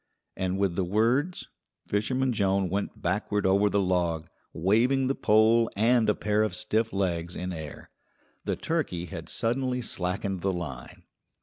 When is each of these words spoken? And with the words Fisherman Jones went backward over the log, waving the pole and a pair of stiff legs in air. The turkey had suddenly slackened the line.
And 0.35 0.57
with 0.57 0.75
the 0.75 0.83
words 0.83 1.47
Fisherman 1.87 2.33
Jones 2.33 2.71
went 2.71 2.99
backward 3.03 3.45
over 3.45 3.69
the 3.69 3.79
log, 3.79 4.31
waving 4.51 5.05
the 5.05 5.13
pole 5.13 5.69
and 5.75 6.09
a 6.09 6.15
pair 6.15 6.41
of 6.41 6.55
stiff 6.55 6.91
legs 6.91 7.35
in 7.35 7.53
air. 7.53 7.91
The 8.45 8.55
turkey 8.55 9.05
had 9.05 9.29
suddenly 9.29 9.83
slackened 9.83 10.41
the 10.41 10.53
line. 10.53 11.03